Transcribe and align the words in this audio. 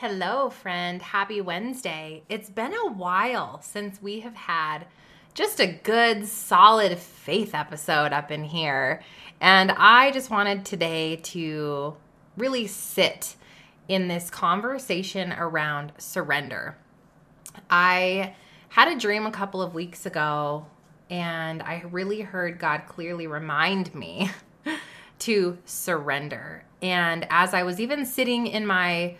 Hello, 0.00 0.48
friend. 0.48 1.02
Happy 1.02 1.42
Wednesday. 1.42 2.22
It's 2.30 2.48
been 2.48 2.72
a 2.72 2.90
while 2.90 3.60
since 3.60 4.00
we 4.00 4.20
have 4.20 4.34
had 4.34 4.86
just 5.34 5.60
a 5.60 5.66
good, 5.66 6.26
solid 6.26 6.96
faith 6.96 7.54
episode 7.54 8.14
up 8.14 8.30
in 8.30 8.44
here. 8.44 9.02
And 9.42 9.70
I 9.72 10.10
just 10.12 10.30
wanted 10.30 10.64
today 10.64 11.16
to 11.16 11.96
really 12.38 12.66
sit 12.66 13.36
in 13.88 14.08
this 14.08 14.30
conversation 14.30 15.34
around 15.34 15.92
surrender. 15.98 16.78
I 17.68 18.36
had 18.70 18.88
a 18.88 18.98
dream 18.98 19.26
a 19.26 19.30
couple 19.30 19.60
of 19.60 19.74
weeks 19.74 20.06
ago, 20.06 20.64
and 21.10 21.62
I 21.62 21.84
really 21.90 22.22
heard 22.22 22.58
God 22.58 22.84
clearly 22.86 23.26
remind 23.26 23.94
me 23.94 24.30
to 25.18 25.58
surrender. 25.66 26.64
And 26.80 27.26
as 27.28 27.52
I 27.52 27.64
was 27.64 27.78
even 27.78 28.06
sitting 28.06 28.46
in 28.46 28.66
my 28.66 29.16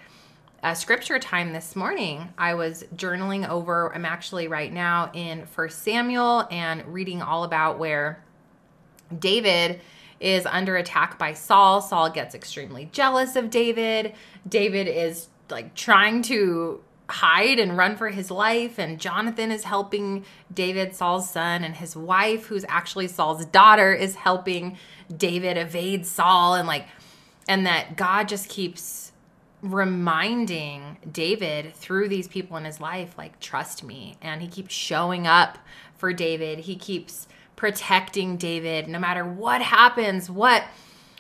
uh, 0.62 0.74
scripture 0.74 1.18
time 1.18 1.52
this 1.52 1.74
morning, 1.74 2.28
I 2.36 2.54
was 2.54 2.84
journaling 2.94 3.48
over. 3.48 3.94
I'm 3.94 4.04
actually 4.04 4.46
right 4.46 4.72
now 4.72 5.10
in 5.14 5.46
First 5.46 5.82
Samuel 5.82 6.46
and 6.50 6.84
reading 6.92 7.22
all 7.22 7.44
about 7.44 7.78
where 7.78 8.22
David 9.18 9.80
is 10.20 10.44
under 10.44 10.76
attack 10.76 11.18
by 11.18 11.32
Saul. 11.32 11.80
Saul 11.80 12.10
gets 12.10 12.34
extremely 12.34 12.90
jealous 12.92 13.36
of 13.36 13.48
David. 13.48 14.12
David 14.46 14.86
is 14.86 15.28
like 15.48 15.74
trying 15.74 16.22
to 16.22 16.82
hide 17.08 17.58
and 17.58 17.76
run 17.76 17.96
for 17.96 18.08
his 18.08 18.30
life 18.30 18.78
and 18.78 19.00
Jonathan 19.00 19.50
is 19.50 19.64
helping 19.64 20.24
David 20.52 20.94
Saul's 20.94 21.28
son 21.28 21.64
and 21.64 21.74
his 21.74 21.96
wife 21.96 22.46
who's 22.46 22.64
actually 22.68 23.08
Saul's 23.08 23.44
daughter 23.46 23.92
is 23.92 24.14
helping 24.14 24.76
David 25.16 25.56
evade 25.56 26.06
Saul 26.06 26.54
and 26.54 26.68
like 26.68 26.86
and 27.48 27.66
that 27.66 27.96
God 27.96 28.28
just 28.28 28.48
keeps 28.48 29.09
reminding 29.62 30.98
David 31.10 31.74
through 31.74 32.08
these 32.08 32.28
people 32.28 32.56
in 32.56 32.64
his 32.64 32.80
life, 32.80 33.16
like, 33.18 33.38
trust 33.40 33.84
me. 33.84 34.16
And 34.22 34.40
he 34.40 34.48
keeps 34.48 34.74
showing 34.74 35.26
up 35.26 35.58
for 35.96 36.12
David. 36.12 36.60
He 36.60 36.76
keeps 36.76 37.28
protecting 37.56 38.36
David 38.36 38.88
no 38.88 38.98
matter 38.98 39.24
what 39.24 39.60
happens, 39.60 40.30
what 40.30 40.64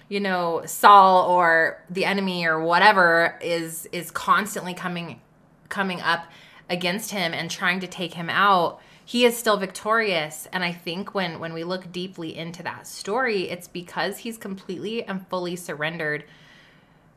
you 0.08 0.20
know 0.20 0.62
Saul 0.66 1.30
or 1.30 1.82
the 1.88 2.04
enemy 2.04 2.44
or 2.44 2.62
whatever 2.62 3.38
is 3.40 3.86
is 3.92 4.10
constantly 4.10 4.74
coming 4.74 5.20
coming 5.68 6.00
up 6.00 6.26
against 6.68 7.10
him 7.10 7.32
and 7.32 7.50
trying 7.50 7.80
to 7.80 7.86
take 7.86 8.14
him 8.14 8.28
out 8.28 8.80
he 9.04 9.24
is 9.24 9.36
still 9.36 9.56
victorious 9.56 10.46
and 10.52 10.62
i 10.62 10.72
think 10.72 11.14
when 11.14 11.40
when 11.40 11.52
we 11.52 11.64
look 11.64 11.90
deeply 11.90 12.36
into 12.36 12.62
that 12.62 12.86
story 12.86 13.48
it's 13.50 13.66
because 13.66 14.18
he's 14.18 14.38
completely 14.38 15.02
and 15.04 15.26
fully 15.28 15.56
surrendered 15.56 16.24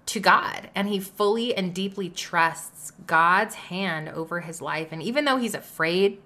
to 0.06 0.20
God 0.20 0.70
and 0.76 0.88
he 0.88 1.00
fully 1.00 1.56
and 1.56 1.74
deeply 1.74 2.10
trusts 2.10 2.92
God's 3.08 3.56
hand 3.56 4.10
over 4.10 4.42
his 4.42 4.62
life. 4.62 4.90
And 4.92 5.02
even 5.02 5.26
though 5.26 5.38
he's 5.38 5.56
afraid, 5.56 6.22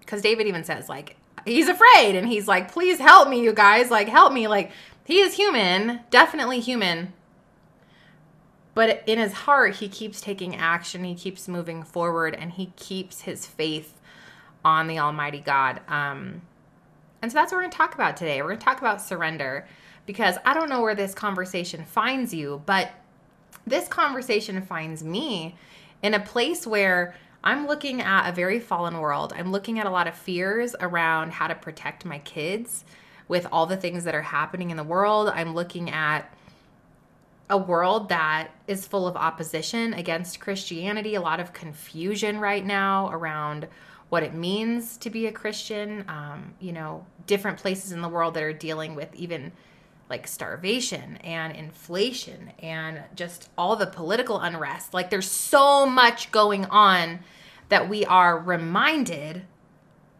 because 0.00 0.22
David 0.22 0.46
even 0.46 0.64
says, 0.64 0.88
like, 0.88 1.16
he's 1.44 1.68
afraid 1.68 2.16
and 2.16 2.26
he's 2.26 2.46
like, 2.46 2.72
please 2.72 2.98
help 2.98 3.28
me, 3.28 3.42
you 3.42 3.52
guys, 3.52 3.90
like, 3.90 4.08
help 4.08 4.32
me. 4.32 4.46
Like, 4.48 4.72
he 5.04 5.20
is 5.20 5.34
human, 5.34 6.00
definitely 6.10 6.60
human. 6.60 7.12
But 8.74 9.02
in 9.06 9.18
his 9.18 9.32
heart, 9.32 9.76
he 9.76 9.88
keeps 9.88 10.20
taking 10.20 10.56
action, 10.56 11.04
he 11.04 11.14
keeps 11.14 11.46
moving 11.46 11.82
forward, 11.82 12.34
and 12.34 12.52
he 12.52 12.72
keeps 12.76 13.22
his 13.22 13.44
faith 13.44 14.00
on 14.64 14.86
the 14.86 14.98
Almighty 14.98 15.40
God. 15.40 15.80
Um, 15.88 16.42
and 17.20 17.30
so 17.30 17.36
that's 17.36 17.52
what 17.52 17.58
we're 17.58 17.62
going 17.62 17.72
to 17.72 17.76
talk 17.76 17.94
about 17.94 18.16
today. 18.16 18.40
We're 18.40 18.48
going 18.48 18.60
to 18.60 18.64
talk 18.64 18.80
about 18.80 19.02
surrender 19.02 19.66
because 20.06 20.36
I 20.44 20.54
don't 20.54 20.68
know 20.68 20.82
where 20.82 20.94
this 20.94 21.14
conversation 21.14 21.84
finds 21.84 22.34
you, 22.34 22.62
but 22.66 22.90
this 23.66 23.88
conversation 23.88 24.60
finds 24.62 25.04
me 25.04 25.56
in 26.02 26.14
a 26.14 26.20
place 26.20 26.66
where 26.66 27.14
I'm 27.44 27.66
looking 27.66 28.00
at 28.00 28.28
a 28.28 28.32
very 28.32 28.60
fallen 28.60 28.98
world. 28.98 29.32
I'm 29.36 29.50
looking 29.50 29.78
at 29.78 29.86
a 29.86 29.90
lot 29.90 30.06
of 30.06 30.14
fears 30.14 30.74
around 30.80 31.32
how 31.32 31.48
to 31.48 31.54
protect 31.54 32.04
my 32.04 32.18
kids 32.18 32.84
with 33.28 33.46
all 33.50 33.66
the 33.66 33.76
things 33.76 34.04
that 34.04 34.14
are 34.14 34.22
happening 34.22 34.70
in 34.70 34.76
the 34.76 34.84
world. 34.84 35.28
I'm 35.28 35.54
looking 35.54 35.90
at 35.90 36.32
a 37.50 37.56
world 37.58 38.08
that 38.08 38.50
is 38.66 38.86
full 38.86 39.06
of 39.06 39.16
opposition 39.16 39.92
against 39.94 40.40
Christianity, 40.40 41.14
a 41.14 41.20
lot 41.20 41.40
of 41.40 41.52
confusion 41.52 42.38
right 42.38 42.64
now 42.64 43.10
around 43.10 43.68
what 44.08 44.22
it 44.22 44.34
means 44.34 44.96
to 44.98 45.10
be 45.10 45.26
a 45.26 45.32
Christian. 45.32 46.04
Um, 46.08 46.54
you 46.60 46.72
know, 46.72 47.04
different 47.26 47.58
places 47.58 47.92
in 47.92 48.02
the 48.02 48.08
world 48.08 48.34
that 48.34 48.42
are 48.42 48.52
dealing 48.52 48.94
with 48.94 49.14
even 49.14 49.52
like 50.12 50.28
starvation 50.28 51.16
and 51.24 51.56
inflation 51.56 52.52
and 52.58 53.00
just 53.16 53.48
all 53.56 53.76
the 53.76 53.86
political 53.86 54.38
unrest. 54.38 54.92
Like 54.92 55.08
there's 55.08 55.28
so 55.28 55.86
much 55.86 56.30
going 56.30 56.66
on 56.66 57.20
that 57.70 57.88
we 57.88 58.04
are 58.04 58.38
reminded, 58.38 59.42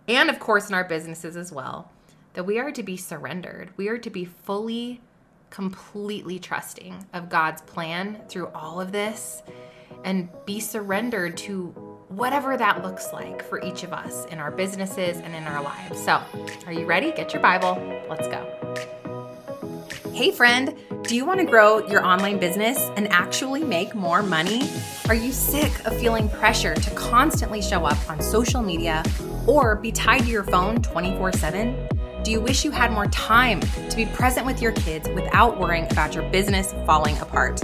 and 0.08 0.30
of 0.30 0.40
course 0.40 0.68
in 0.70 0.74
our 0.74 0.84
businesses 0.84 1.36
as 1.36 1.52
well, 1.52 1.92
that 2.32 2.44
we 2.44 2.58
are 2.58 2.72
to 2.72 2.82
be 2.82 2.96
surrendered. 2.96 3.68
We 3.76 3.88
are 3.88 3.98
to 3.98 4.08
be 4.08 4.24
fully, 4.24 5.02
completely 5.50 6.38
trusting 6.38 7.06
of 7.12 7.28
God's 7.28 7.60
plan 7.60 8.22
through 8.30 8.48
all 8.54 8.80
of 8.80 8.92
this 8.92 9.42
and 10.06 10.30
be 10.46 10.58
surrendered 10.58 11.36
to 11.36 11.66
whatever 12.08 12.56
that 12.56 12.82
looks 12.82 13.12
like 13.12 13.44
for 13.44 13.62
each 13.62 13.82
of 13.82 13.92
us 13.92 14.24
in 14.26 14.38
our 14.38 14.50
businesses 14.50 15.18
and 15.18 15.34
in 15.34 15.44
our 15.44 15.62
lives. 15.62 16.02
So, 16.02 16.22
are 16.64 16.72
you 16.72 16.86
ready? 16.86 17.12
Get 17.12 17.34
your 17.34 17.42
Bible. 17.42 17.74
Let's 18.08 18.26
go. 18.28 19.01
Hey, 20.22 20.30
friend, 20.30 20.76
do 21.02 21.16
you 21.16 21.24
want 21.24 21.40
to 21.40 21.44
grow 21.44 21.84
your 21.88 22.06
online 22.06 22.38
business 22.38 22.78
and 22.96 23.08
actually 23.08 23.64
make 23.64 23.92
more 23.92 24.22
money? 24.22 24.70
Are 25.08 25.16
you 25.16 25.32
sick 25.32 25.84
of 25.84 25.98
feeling 25.98 26.28
pressure 26.28 26.74
to 26.74 26.90
constantly 26.90 27.60
show 27.60 27.84
up 27.84 27.98
on 28.08 28.22
social 28.22 28.62
media 28.62 29.02
or 29.48 29.74
be 29.74 29.90
tied 29.90 30.20
to 30.20 30.28
your 30.28 30.44
phone 30.44 30.80
24 30.80 31.32
7? 31.32 31.88
Do 32.22 32.30
you 32.30 32.40
wish 32.40 32.64
you 32.64 32.70
had 32.70 32.92
more 32.92 33.08
time 33.08 33.58
to 33.58 33.96
be 33.96 34.06
present 34.06 34.46
with 34.46 34.62
your 34.62 34.70
kids 34.70 35.08
without 35.08 35.58
worrying 35.58 35.90
about 35.90 36.14
your 36.14 36.30
business 36.30 36.72
falling 36.86 37.18
apart? 37.18 37.60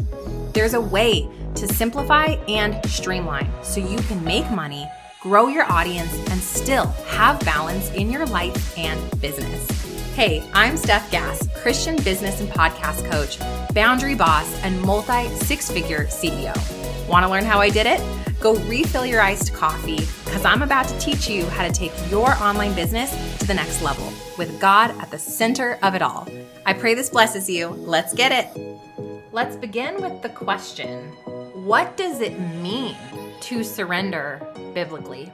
There's 0.53 0.75
a 0.75 0.81
way 0.81 1.29
to 1.55 1.69
simplify 1.69 2.35
and 2.49 2.85
streamline 2.91 3.49
so 3.63 3.79
you 3.79 3.99
can 4.09 4.25
make 4.25 4.51
money, 4.51 4.85
grow 5.21 5.47
your 5.47 5.71
audience, 5.71 6.13
and 6.29 6.41
still 6.41 6.87
have 7.07 7.39
balance 7.45 7.93
in 7.93 8.11
your 8.11 8.27
life 8.27 8.77
and 8.77 9.21
business. 9.21 9.79
Hey, 10.17 10.43
I'm 10.53 10.75
Stef 10.75 11.09
Gass, 11.13 11.48
Christian 11.63 11.97
business 12.03 12.41
and 12.41 12.49
podcast 12.51 13.05
coach, 13.11 13.39
boundary 13.75 14.15
boss, 14.15 14.63
and 14.63 14.81
multi 14.81 15.29
six 15.45 15.71
figure 15.71 16.07
CEO. 16.07 16.57
Want 17.09 17.25
to 17.25 17.31
learn 17.31 17.45
how 17.45 17.59
I 17.59 17.71
did 17.71 17.87
it? 17.87 18.01
Go 18.41 18.55
refill 18.67 19.05
your 19.05 19.21
iced 19.21 19.53
coffee 19.53 20.07
because 20.25 20.45
I'm 20.45 20.63
about 20.63 20.87
to 20.89 20.99
teach 20.99 21.29
you 21.29 21.47
how 21.47 21.67
to 21.67 21.73
take 21.73 21.93
your 22.11 22.31
online 22.35 22.75
business 22.75 23.11
to 23.39 23.47
the 23.47 23.55
next 23.55 23.83
level 23.83 24.13
with 24.37 24.61
God 24.61 24.91
at 25.01 25.11
the 25.11 25.19
center 25.19 25.79
of 25.83 25.95
it 25.95 26.03
all. 26.03 26.29
I 26.65 26.75
pray 26.75 26.95
this 26.95 27.11
blesses 27.11 27.49
you. 27.51 27.69
Let's 27.69 28.15
get 28.15 28.33
it. 28.33 28.79
Let's 29.33 29.57
begin 29.57 30.01
with 30.01 30.23
the 30.23 30.29
question 30.29 31.09
What 31.65 31.97
does 31.97 32.21
it 32.21 32.39
mean 32.39 32.97
to 33.41 33.65
surrender 33.65 34.47
biblically? 34.75 35.33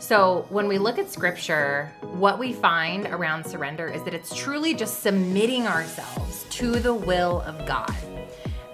So, 0.00 0.46
when 0.50 0.68
we 0.68 0.78
look 0.78 0.96
at 0.98 1.10
scripture, 1.10 1.92
what 2.02 2.38
we 2.38 2.52
find 2.52 3.06
around 3.06 3.44
surrender 3.44 3.88
is 3.88 4.04
that 4.04 4.14
it's 4.14 4.34
truly 4.34 4.72
just 4.72 5.02
submitting 5.02 5.66
ourselves 5.66 6.46
to 6.50 6.78
the 6.78 6.94
will 6.94 7.40
of 7.40 7.66
God. 7.66 7.92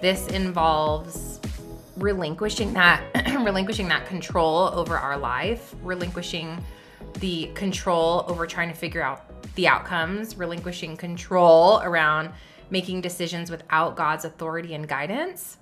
This 0.01 0.27
involves 0.27 1.39
relinquishing 1.97 2.73
that 2.73 3.01
relinquishing 3.43 3.87
that 3.87 4.05
control 4.05 4.69
over 4.75 4.99
our 4.99 5.17
life, 5.17 5.73
relinquishing 5.81 6.63
the 7.15 7.49
control 7.55 8.23
over 8.27 8.45
trying 8.45 8.69
to 8.69 8.75
figure 8.75 9.01
out 9.01 9.25
the 9.55 9.67
outcomes, 9.67 10.37
relinquishing 10.37 10.95
control 10.95 11.79
around 11.81 12.29
making 12.69 13.01
decisions 13.01 13.49
without 13.49 13.95
God's 13.95 14.25
authority 14.25 14.75
and 14.75 14.87
guidance. 14.87 15.57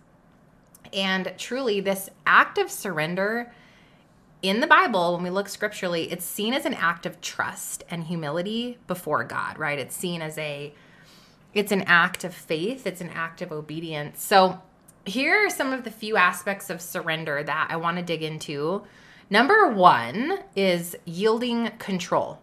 And 0.91 1.33
truly 1.37 1.79
this 1.79 2.09
act 2.25 2.57
of 2.57 2.69
surrender 2.69 3.53
in 4.43 4.59
the 4.59 4.67
Bible, 4.67 5.13
when 5.13 5.23
we 5.23 5.29
look 5.29 5.47
scripturally, 5.47 6.11
it's 6.11 6.25
seen 6.25 6.53
as 6.53 6.65
an 6.65 6.73
act 6.73 7.05
of 7.05 7.21
trust 7.21 7.83
and 7.89 8.03
humility 8.03 8.77
before 8.87 9.23
God, 9.23 9.57
right? 9.57 9.79
It's 9.79 9.95
seen 9.95 10.21
as 10.21 10.37
a 10.37 10.73
it's 11.53 11.71
an 11.71 11.83
act 11.83 12.23
of 12.23 12.33
faith, 12.33 12.85
it's 12.85 12.99
an 12.99 13.09
act 13.11 13.41
of 13.41 13.51
obedience. 13.51 14.21
So, 14.21 14.61
here 15.05 15.45
are 15.45 15.49
some 15.49 15.71
of 15.71 15.83
the 15.83 15.91
few 15.91 16.17
aspects 16.17 16.69
of 16.69 16.81
surrender 16.81 17.43
that 17.43 17.67
I 17.69 17.77
want 17.77 17.97
to 17.97 18.03
dig 18.03 18.23
into. 18.23 18.83
Number 19.29 19.69
1 19.69 20.39
is 20.55 20.95
yielding 21.05 21.71
control. 21.77 22.39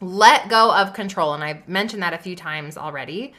Let 0.00 0.48
go 0.48 0.74
of 0.74 0.94
control, 0.94 1.34
and 1.34 1.44
I've 1.44 1.68
mentioned 1.68 2.02
that 2.02 2.14
a 2.14 2.18
few 2.18 2.36
times 2.36 2.76
already. 2.76 3.34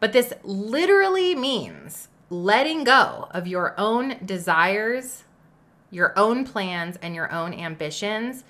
But 0.00 0.12
this 0.12 0.32
literally 0.42 1.34
means 1.34 2.08
letting 2.28 2.84
go 2.84 3.28
of 3.30 3.46
your 3.46 3.74
own 3.78 4.16
desires, 4.24 5.24
your 5.92 6.18
own 6.18 6.44
plans 6.44 6.98
and 7.00 7.14
your 7.14 7.30
own 7.30 7.54
ambitions 7.54 8.42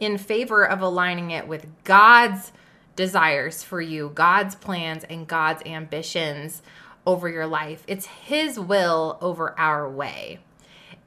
in 0.00 0.18
favor 0.18 0.64
of 0.64 0.80
aligning 0.80 1.30
it 1.30 1.46
with 1.46 1.66
God's 1.84 2.50
desires 2.96 3.62
for 3.62 3.80
you, 3.80 4.10
God's 4.14 4.56
plans 4.56 5.04
and 5.04 5.28
God's 5.28 5.62
ambitions 5.64 6.62
over 7.06 7.28
your 7.28 7.46
life, 7.46 7.84
it's 7.86 8.06
His 8.06 8.58
will 8.58 9.18
over 9.20 9.58
our 9.58 9.88
way. 9.88 10.40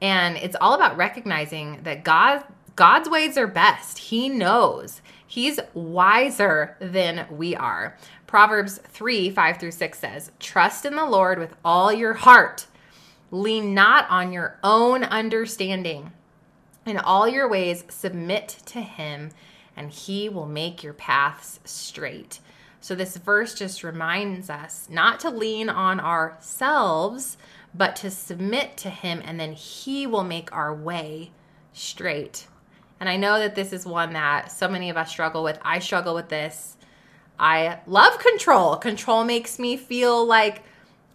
And 0.00 0.36
it's 0.36 0.56
all 0.60 0.74
about 0.74 0.96
recognizing 0.96 1.80
that 1.82 2.02
God 2.02 2.44
God's 2.74 3.08
ways 3.08 3.36
are 3.36 3.46
best. 3.46 3.98
He 3.98 4.30
knows. 4.30 5.02
He's 5.26 5.60
wiser 5.74 6.76
than 6.80 7.26
we 7.30 7.54
are. 7.54 7.96
Proverbs 8.26 8.78
3 8.88 9.30
5 9.30 9.58
through 9.58 9.72
6 9.72 9.98
says, 9.98 10.32
Trust 10.40 10.86
in 10.86 10.96
the 10.96 11.04
Lord 11.04 11.38
with 11.38 11.54
all 11.64 11.92
your 11.92 12.14
heart. 12.14 12.66
Lean 13.32 13.72
not 13.72 14.08
on 14.10 14.30
your 14.30 14.58
own 14.62 15.02
understanding. 15.02 16.12
In 16.84 16.98
all 16.98 17.26
your 17.26 17.48
ways, 17.48 17.82
submit 17.88 18.58
to 18.66 18.82
Him, 18.82 19.30
and 19.74 19.90
He 19.90 20.28
will 20.28 20.46
make 20.46 20.82
your 20.82 20.92
paths 20.92 21.58
straight. 21.64 22.40
So, 22.82 22.94
this 22.94 23.16
verse 23.16 23.54
just 23.54 23.82
reminds 23.82 24.50
us 24.50 24.86
not 24.90 25.18
to 25.20 25.30
lean 25.30 25.70
on 25.70 25.98
ourselves, 25.98 27.38
but 27.74 27.96
to 27.96 28.10
submit 28.10 28.76
to 28.78 28.90
Him, 28.90 29.22
and 29.24 29.40
then 29.40 29.52
He 29.52 30.06
will 30.06 30.24
make 30.24 30.52
our 30.52 30.74
way 30.74 31.30
straight. 31.72 32.46
And 33.00 33.08
I 33.08 33.16
know 33.16 33.38
that 33.38 33.54
this 33.54 33.72
is 33.72 33.86
one 33.86 34.12
that 34.12 34.52
so 34.52 34.68
many 34.68 34.90
of 34.90 34.98
us 34.98 35.08
struggle 35.08 35.42
with. 35.42 35.58
I 35.62 35.78
struggle 35.78 36.14
with 36.14 36.28
this. 36.28 36.76
I 37.38 37.78
love 37.86 38.18
control. 38.18 38.76
Control 38.76 39.24
makes 39.24 39.58
me 39.58 39.78
feel 39.78 40.26
like 40.26 40.62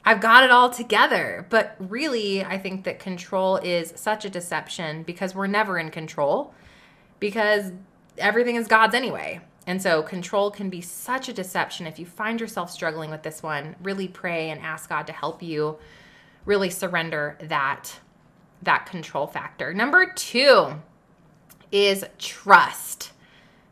I've 0.08 0.22
got 0.22 0.46
it 0.46 0.52
all 0.52 0.70
together. 0.70 1.46
But 1.50 1.76
really, 1.80 2.42
I 2.42 2.58
think 2.58 2.86
that 2.86 2.98
control 2.98 3.58
is 3.58 3.92
such 3.98 4.24
a 4.24 4.30
deception 4.30 5.04
because 5.04 5.36
we're 5.36 5.48
never 5.48 5.78
in 5.78 5.92
control 5.92 6.54
because 7.20 7.74
everything 8.18 8.56
is 8.56 8.68
God's 8.68 8.96
anyway. 8.96 9.42
And 9.66 9.82
so 9.82 10.02
control 10.02 10.50
can 10.50 10.70
be 10.70 10.80
such 10.80 11.28
a 11.28 11.34
deception. 11.34 11.88
If 11.88 12.00
you 12.00 12.06
find 12.06 12.40
yourself 12.40 12.72
struggling 12.72 13.12
with 13.12 13.22
this 13.22 13.44
one, 13.44 13.76
really 13.84 14.08
pray 14.08 14.50
and 14.50 14.62
ask 14.62 14.88
God 14.88 15.08
to 15.08 15.14
help 15.14 15.44
you 15.44 15.78
really 16.46 16.70
surrender 16.70 17.38
that 17.42 18.00
that 18.62 18.86
control 18.86 19.28
factor. 19.28 19.74
Number 19.74 20.14
2 20.16 20.70
is 21.74 22.06
trust. 22.18 23.12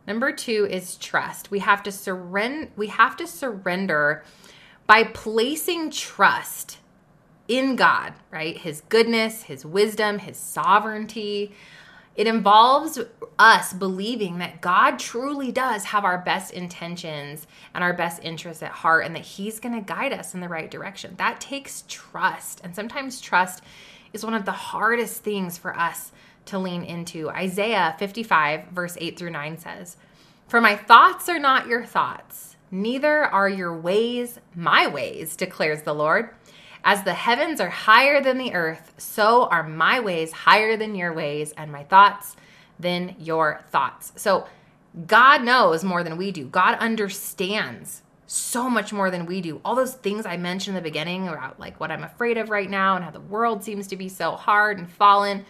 Number 0.05 0.33
2 0.33 0.67
is 0.69 0.97
trust. 0.97 1.49
We 1.49 1.59
have 1.59 1.81
to 1.83 1.93
surrender 1.93 2.71
we 2.75 2.87
have 2.87 3.15
to 3.15 3.25
surrender 3.25 4.25
by 4.87 5.03
placing 5.03 5.91
trust 5.91 6.77
in 7.47 7.75
God, 7.75 8.13
right? 8.31 8.57
His 8.57 8.81
goodness, 8.89 9.43
his 9.43 9.65
wisdom, 9.65 10.19
his 10.19 10.37
sovereignty. 10.37 11.53
It 12.15 12.27
involves 12.27 12.99
us 13.37 13.73
believing 13.73 14.37
that 14.37 14.61
God 14.61 14.99
truly 14.99 15.51
does 15.51 15.83
have 15.85 16.05
our 16.05 16.17
best 16.17 16.53
intentions 16.53 17.45
and 17.73 17.83
our 17.83 17.93
best 17.93 18.23
interests 18.23 18.63
at 18.63 18.71
heart 18.71 19.05
and 19.05 19.13
that 19.15 19.25
He's 19.25 19.59
going 19.59 19.75
to 19.75 19.81
guide 19.81 20.13
us 20.13 20.33
in 20.33 20.39
the 20.39 20.47
right 20.47 20.71
direction. 20.71 21.15
That 21.17 21.41
takes 21.41 21.83
trust. 21.89 22.61
And 22.63 22.73
sometimes 22.73 23.19
trust 23.19 23.63
is 24.13 24.23
one 24.23 24.33
of 24.33 24.45
the 24.45 24.53
hardest 24.53 25.23
things 25.23 25.57
for 25.57 25.77
us 25.77 26.11
to 26.45 26.57
lean 26.57 26.83
into. 26.83 27.29
Isaiah 27.29 27.95
55, 27.99 28.67
verse 28.67 28.97
8 28.99 29.19
through 29.19 29.31
9 29.31 29.57
says, 29.57 29.97
For 30.47 30.61
my 30.61 30.77
thoughts 30.77 31.27
are 31.27 31.39
not 31.39 31.67
your 31.67 31.85
thoughts, 31.85 32.55
neither 32.81 33.24
are 33.24 33.50
your 33.50 33.75
ways 33.75 34.39
my 34.56 34.88
ways, 34.88 35.36
declares 35.36 35.83
the 35.83 35.94
Lord. 35.94 36.30
As 36.83 37.04
the 37.04 37.13
heavens 37.13 37.60
are 37.60 37.69
higher 37.69 38.22
than 38.22 38.38
the 38.38 38.54
earth, 38.54 38.94
so 38.98 39.45
are 39.45 39.68
my 39.68 40.00
ways 40.00 40.31
higher 40.31 40.77
than 40.77 40.94
your 40.94 41.13
ways, 41.13 41.51
and 41.57 41.72
my 41.72 41.83
thoughts 41.83 42.36
than 42.80 43.16
your 43.18 43.62
thoughts. 43.72 44.13
So 44.16 44.48
God 45.07 45.44
knows 45.44 45.83
more 45.83 46.04
than 46.04 46.18
we 46.18 46.31
do. 46.31 46.45
God 46.45 46.77
understands 46.77 48.04
so 48.27 48.69
much 48.69 48.94
more 48.94 49.12
than 49.12 49.25
we 49.25 49.42
do. 49.42 49.62
All 49.63 49.75
those 49.75 49.94
things 49.94 50.25
I 50.25 50.38
mentioned 50.38 50.78
in 50.78 50.83
the 50.83 50.89
beginning 50.89 51.28
about 51.28 51.60
like 51.60 51.80
what 51.80 51.92
I'm 51.92 52.04
afraid 52.04 52.38
of 52.38 52.50
right 52.50 52.69
now 52.69 52.95
and 52.95 53.04
how 53.04 53.12
the 53.12 53.19
world 53.19 53.63
seems 53.63 53.88
to 53.88 53.98
be 53.98 54.10
so 54.10 54.31
hard 54.31 54.78
and 54.78 54.89
fallen. 54.89 55.45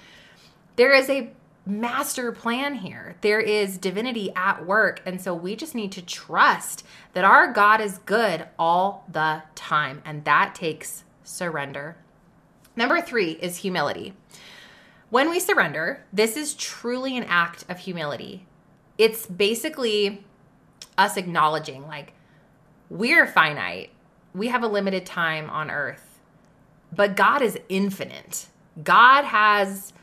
There 0.75 0.93
is 0.93 1.09
a 1.09 1.31
master 1.65 2.31
plan 2.31 2.75
here. 2.75 3.15
There 3.21 3.39
is 3.39 3.77
divinity 3.77 4.31
at 4.35 4.65
work. 4.65 5.01
And 5.05 5.19
so 5.19 5.33
we 5.33 5.55
just 5.55 5.75
need 5.75 5.91
to 5.93 6.01
trust 6.01 6.85
that 7.13 7.23
our 7.23 7.51
God 7.51 7.81
is 7.81 7.97
good 7.99 8.47
all 8.59 9.05
the 9.11 9.43
time. 9.55 10.01
And 10.05 10.25
that 10.25 10.55
takes 10.55 11.03
surrender. 11.23 11.97
Number 12.75 13.01
three 13.01 13.31
is 13.31 13.57
humility. 13.57 14.13
When 15.09 15.29
we 15.29 15.39
surrender, 15.39 16.05
this 16.11 16.35
is 16.35 16.53
truly 16.55 17.15
an 17.17 17.23
act 17.23 17.65
of 17.69 17.79
humility. 17.79 18.45
It's 18.97 19.25
basically 19.25 20.25
us 20.97 21.17
acknowledging, 21.17 21.87
like, 21.87 22.13
we're 22.89 23.27
finite, 23.27 23.91
we 24.33 24.47
have 24.47 24.63
a 24.63 24.67
limited 24.67 25.05
time 25.05 25.49
on 25.49 25.71
earth, 25.71 26.19
but 26.93 27.15
God 27.15 27.41
is 27.41 27.57
infinite. 27.69 28.47
God 28.83 29.23
has, 29.23 29.93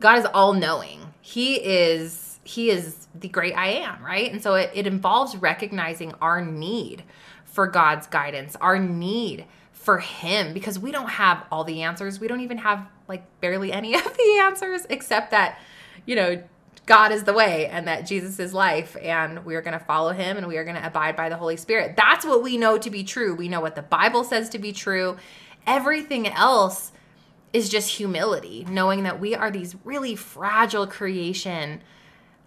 God 0.00 0.18
is 0.18 0.26
all 0.26 0.52
knowing. 0.52 1.12
He 1.20 1.56
is, 1.56 2.40
He 2.42 2.70
is 2.70 3.06
the 3.14 3.28
great 3.28 3.54
I 3.54 3.68
am, 3.68 4.04
right? 4.04 4.32
And 4.32 4.42
so 4.42 4.54
it, 4.54 4.70
it 4.74 4.86
involves 4.86 5.36
recognizing 5.36 6.12
our 6.20 6.44
need 6.44 7.04
for 7.44 7.66
God's 7.66 8.06
guidance, 8.06 8.56
our 8.56 8.78
need 8.78 9.44
for 9.72 9.98
him 9.98 10.52
because 10.52 10.78
we 10.78 10.92
don't 10.92 11.08
have 11.08 11.44
all 11.50 11.64
the 11.64 11.82
answers. 11.82 12.20
We 12.20 12.28
don't 12.28 12.42
even 12.42 12.58
have 12.58 12.86
like 13.08 13.24
barely 13.40 13.72
any 13.72 13.94
of 13.98 14.04
the 14.16 14.38
answers 14.40 14.86
except 14.90 15.30
that, 15.30 15.58
you 16.06 16.16
know, 16.16 16.42
God 16.86 17.12
is 17.12 17.24
the 17.24 17.32
way 17.32 17.66
and 17.66 17.86
that 17.86 18.06
Jesus 18.06 18.38
is 18.38 18.52
life 18.52 18.96
and 19.00 19.44
we 19.44 19.54
are 19.54 19.62
going 19.62 19.78
to 19.78 19.84
follow 19.84 20.12
him 20.12 20.36
and 20.36 20.46
we 20.46 20.56
are 20.56 20.64
going 20.64 20.76
to 20.76 20.86
abide 20.86 21.16
by 21.16 21.28
the 21.28 21.36
Holy 21.36 21.56
Spirit. 21.56 21.94
That's 21.96 22.24
what 22.24 22.42
we 22.42 22.56
know 22.56 22.78
to 22.78 22.90
be 22.90 23.04
true. 23.04 23.34
We 23.34 23.48
know 23.48 23.60
what 23.60 23.74
the 23.74 23.82
Bible 23.82 24.24
says 24.24 24.48
to 24.50 24.58
be 24.58 24.72
true. 24.72 25.16
Everything 25.66 26.26
else 26.26 26.92
is 27.52 27.68
just 27.68 27.96
humility, 27.96 28.66
knowing 28.68 29.02
that 29.02 29.20
we 29.20 29.34
are 29.34 29.50
these 29.50 29.76
really 29.84 30.14
fragile 30.14 30.86
creation 30.86 31.82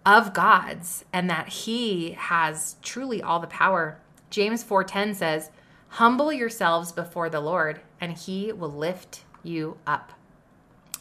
of 0.05 0.33
God's 0.33 1.05
and 1.13 1.29
that 1.29 1.49
he 1.49 2.11
has 2.11 2.75
truly 2.81 3.21
all 3.21 3.39
the 3.39 3.47
power. 3.47 3.99
James 4.29 4.63
4:10 4.63 5.15
says, 5.15 5.49
Humble 5.89 6.33
yourselves 6.33 6.91
before 6.91 7.29
the 7.29 7.39
Lord, 7.39 7.79
and 8.01 8.13
he 8.13 8.51
will 8.51 8.71
lift 8.71 9.23
you 9.43 9.77
up. 9.85 10.13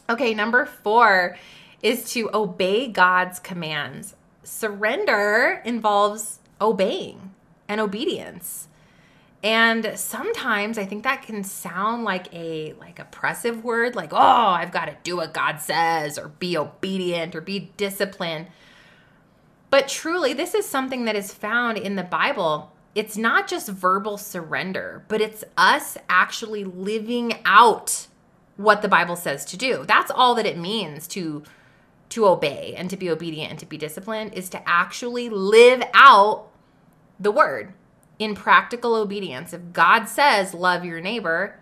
Okay, 0.09 0.33
number 0.33 0.65
four 0.65 1.37
is 1.81 2.11
to 2.11 2.29
obey 2.33 2.87
God's 2.87 3.39
commands. 3.39 4.15
Surrender 4.43 5.61
involves 5.65 6.39
obeying 6.61 7.33
and 7.67 7.81
obedience. 7.81 8.67
And 9.43 9.91
sometimes 9.95 10.77
I 10.77 10.85
think 10.85 11.03
that 11.03 11.23
can 11.23 11.43
sound 11.43 12.05
like 12.05 12.33
a 12.33 12.73
like 12.79 12.99
oppressive 12.99 13.63
word 13.63 13.95
like 13.95 14.13
oh, 14.13 14.17
I've 14.17 14.71
got 14.71 14.85
to 14.85 14.95
do 15.03 15.17
what 15.17 15.33
God 15.33 15.59
says 15.59 16.17
or 16.17 16.29
be 16.29 16.57
obedient 16.57 17.35
or 17.35 17.41
be 17.41 17.71
disciplined. 17.75 18.47
But 19.69 19.89
truly 19.89 20.33
this 20.33 20.53
is 20.53 20.65
something 20.65 21.05
that 21.05 21.15
is 21.15 21.33
found 21.33 21.77
in 21.77 21.95
the 21.95 22.03
Bible 22.03 22.71
it's 22.95 23.17
not 23.17 23.47
just 23.47 23.69
verbal 23.69 24.17
surrender, 24.17 25.03
but 25.07 25.19
it's 25.19 25.43
us 25.57 25.97
actually 26.09 26.63
living 26.63 27.33
out 27.43 28.07
what 28.55 28.83
the 28.83 28.87
Bible 28.87 29.15
says 29.15 29.45
to 29.45 29.57
do. 29.57 29.83
That's 29.87 30.11
all 30.11 30.35
that 30.35 30.45
it 30.45 30.57
means 30.57 31.07
to 31.09 31.43
to 32.09 32.27
obey 32.27 32.75
and 32.77 32.91
to 32.91 32.97
be 32.97 33.09
obedient 33.09 33.49
and 33.49 33.59
to 33.59 33.65
be 33.65 33.77
disciplined 33.77 34.33
is 34.35 34.47
to 34.47 34.69
actually 34.69 35.29
live 35.29 35.81
out 35.95 36.47
the 37.19 37.31
word 37.31 37.73
in 38.19 38.35
practical 38.35 38.95
obedience. 38.95 39.53
If 39.53 39.73
God 39.73 40.05
says 40.05 40.53
love 40.53 40.85
your 40.85 41.01
neighbor, 41.01 41.59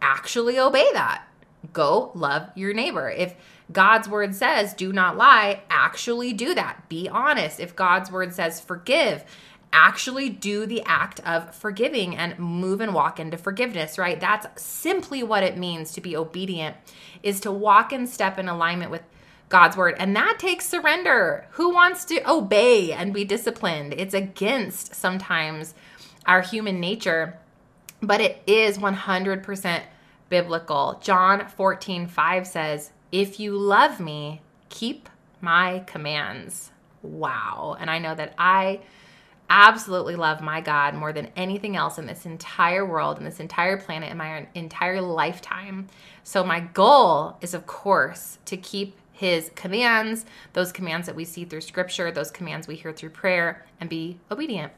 actually 0.00 0.58
obey 0.58 0.88
that. 0.92 1.24
Go 1.72 2.10
love 2.14 2.50
your 2.54 2.72
neighbor. 2.72 3.10
If 3.10 3.34
God's 3.70 4.08
word 4.08 4.34
says 4.34 4.74
do 4.74 4.92
not 4.92 5.16
lie, 5.16 5.62
actually 5.70 6.32
do 6.32 6.54
that. 6.54 6.88
Be 6.88 7.08
honest. 7.08 7.60
If 7.60 7.76
God's 7.76 8.10
word 8.10 8.34
says 8.34 8.60
forgive, 8.60 9.24
actually 9.72 10.28
do 10.28 10.66
the 10.66 10.82
act 10.84 11.20
of 11.20 11.54
forgiving 11.54 12.16
and 12.16 12.38
move 12.38 12.80
and 12.80 12.92
walk 12.92 13.20
into 13.20 13.36
forgiveness, 13.36 13.98
right? 13.98 14.18
That's 14.18 14.60
simply 14.60 15.22
what 15.22 15.44
it 15.44 15.56
means 15.56 15.92
to 15.92 16.00
be 16.00 16.16
obedient 16.16 16.76
is 17.22 17.40
to 17.40 17.52
walk 17.52 17.92
and 17.92 18.08
step 18.08 18.38
in 18.38 18.48
alignment 18.48 18.90
with 18.90 19.02
God's 19.48 19.76
word. 19.76 19.96
And 19.98 20.14
that 20.16 20.38
takes 20.38 20.68
surrender. 20.68 21.46
Who 21.52 21.72
wants 21.72 22.04
to 22.06 22.30
obey 22.30 22.92
and 22.92 23.12
be 23.12 23.24
disciplined? 23.24 23.94
It's 23.94 24.14
against 24.14 24.94
sometimes 24.94 25.74
our 26.26 26.42
human 26.42 26.80
nature, 26.80 27.38
but 28.02 28.20
it 28.20 28.42
is 28.46 28.78
100% 28.78 29.82
biblical. 30.28 30.98
John 31.02 31.46
14, 31.48 32.06
5 32.06 32.46
says, 32.46 32.92
If 33.12 33.38
you 33.38 33.56
love 33.56 34.00
me, 34.00 34.40
keep 34.68 35.08
my 35.40 35.80
commands. 35.86 36.70
Wow. 37.02 37.76
And 37.78 37.90
I 37.90 37.98
know 37.98 38.14
that 38.14 38.34
I 38.38 38.80
absolutely 39.50 40.14
love 40.14 40.40
my 40.40 40.60
God 40.60 40.94
more 40.94 41.12
than 41.12 41.28
anything 41.36 41.76
else 41.76 41.98
in 41.98 42.06
this 42.06 42.24
entire 42.24 42.86
world, 42.86 43.18
in 43.18 43.24
this 43.24 43.40
entire 43.40 43.76
planet, 43.76 44.10
in 44.10 44.16
my 44.16 44.46
entire 44.54 45.00
lifetime. 45.00 45.88
So, 46.22 46.44
my 46.44 46.60
goal 46.60 47.36
is, 47.40 47.52
of 47.52 47.66
course, 47.66 48.38
to 48.46 48.56
keep 48.56 48.96
his 49.12 49.50
commands, 49.54 50.24
those 50.54 50.72
commands 50.72 51.06
that 51.06 51.16
we 51.16 51.24
see 51.24 51.44
through 51.44 51.60
scripture, 51.60 52.10
those 52.10 52.30
commands 52.30 52.66
we 52.66 52.76
hear 52.76 52.92
through 52.92 53.10
prayer, 53.10 53.66
and 53.78 53.90
be 53.90 54.18
obedient. 54.30 54.72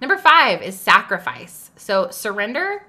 Number 0.00 0.16
five 0.16 0.62
is 0.62 0.78
sacrifice. 0.78 1.70
So, 1.76 2.10
surrender 2.10 2.82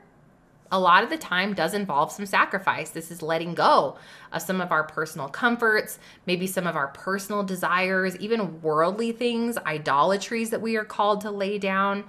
a 0.72 0.80
lot 0.80 1.04
of 1.04 1.10
the 1.10 1.18
time 1.18 1.54
does 1.54 1.74
involve 1.74 2.12
some 2.12 2.26
sacrifice. 2.26 2.92
This 2.92 3.12
is 3.12 3.22
letting 3.22 3.54
go 3.54 3.98
of 4.32 4.42
some 4.42 4.62
of 4.62 4.72
our 4.72 4.86
personal 4.86 5.28
comforts, 5.28 6.00
maybe 6.26 6.48
some 6.48 6.66
of 6.66 6.78
our 6.78 6.88
personal 6.88 7.44
desires, 7.44 8.16
even 8.18 8.62
worldly 8.62 9.12
things, 9.12 9.58
idolatries 9.58 10.50
that 10.52 10.62
we 10.62 10.78
are 10.78 10.86
called 10.86 11.22
to 11.22 11.32
lay 11.32 11.58
down. 11.58 12.06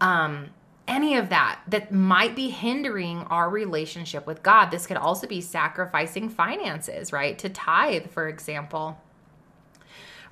Um, 0.00 0.50
any 0.88 1.16
of 1.16 1.28
that 1.30 1.60
that 1.68 1.92
might 1.92 2.36
be 2.36 2.50
hindering 2.50 3.18
our 3.22 3.48
relationship 3.50 4.26
with 4.26 4.42
God. 4.42 4.70
This 4.70 4.86
could 4.86 4.96
also 4.96 5.26
be 5.26 5.40
sacrificing 5.40 6.28
finances, 6.28 7.12
right? 7.12 7.38
To 7.38 7.48
tithe, 7.48 8.08
for 8.10 8.28
example. 8.28 9.00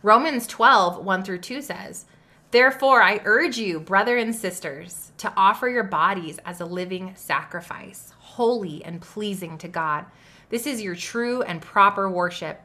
Romans 0.02 0.46
12, 0.46 1.04
1 1.04 1.24
through 1.24 1.38
2 1.38 1.62
says, 1.62 2.04
Therefore, 2.54 3.02
I 3.02 3.20
urge 3.24 3.58
you, 3.58 3.80
brother 3.80 4.16
and 4.16 4.32
sisters, 4.32 5.10
to 5.18 5.32
offer 5.36 5.68
your 5.68 5.82
bodies 5.82 6.38
as 6.44 6.60
a 6.60 6.64
living 6.64 7.12
sacrifice, 7.16 8.12
holy 8.16 8.84
and 8.84 9.00
pleasing 9.00 9.58
to 9.58 9.66
God. 9.66 10.04
This 10.50 10.64
is 10.64 10.80
your 10.80 10.94
true 10.94 11.42
and 11.42 11.60
proper 11.60 12.08
worship. 12.08 12.62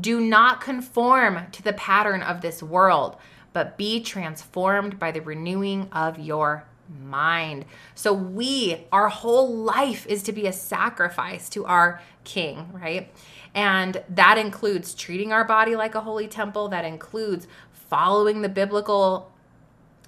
Do 0.00 0.20
not 0.20 0.60
conform 0.60 1.50
to 1.50 1.64
the 1.64 1.72
pattern 1.72 2.22
of 2.22 2.42
this 2.42 2.62
world, 2.62 3.16
but 3.52 3.76
be 3.76 4.00
transformed 4.00 5.00
by 5.00 5.10
the 5.10 5.20
renewing 5.20 5.88
of 5.90 6.20
your 6.20 6.64
mind. 7.02 7.64
So, 7.96 8.12
we, 8.12 8.86
our 8.92 9.08
whole 9.08 9.52
life 9.52 10.06
is 10.06 10.22
to 10.24 10.32
be 10.32 10.46
a 10.46 10.52
sacrifice 10.52 11.48
to 11.50 11.64
our 11.64 12.00
King, 12.22 12.68
right? 12.72 13.12
And 13.52 14.02
that 14.08 14.38
includes 14.38 14.94
treating 14.94 15.32
our 15.32 15.44
body 15.44 15.74
like 15.74 15.96
a 15.96 16.00
holy 16.00 16.28
temple, 16.28 16.68
that 16.68 16.84
includes 16.84 17.46
following 17.88 18.42
the 18.42 18.48
biblical 18.48 19.30